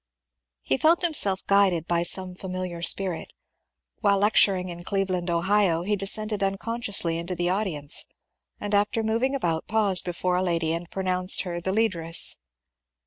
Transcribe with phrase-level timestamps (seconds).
[0.63, 3.33] He felt himself guided by some &miliar spirit.
[3.99, 8.05] While lec turing in Cleveland, Ohio, he descended unconsciously into the audience,
[8.59, 12.37] and after moving about paused before a lady and pronounced her the ^^ Leaderess."